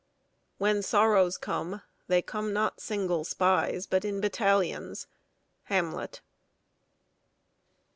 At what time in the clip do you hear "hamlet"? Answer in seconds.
5.65-6.21